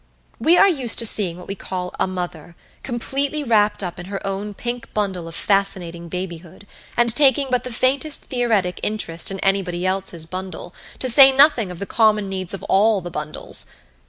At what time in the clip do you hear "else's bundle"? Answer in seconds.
9.85-10.73